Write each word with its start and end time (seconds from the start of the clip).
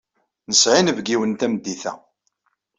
Nesɛa 0.49 0.77
inebgiwen 0.79 1.33
tameddit-a. 1.39 1.93